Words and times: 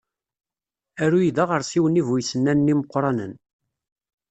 Aruy 1.03 1.27
d 1.35 1.37
aɣersiw-nni 1.43 2.03
bu 2.07 2.13
isennanen 2.21 2.71
imeqqranen. 2.73 3.33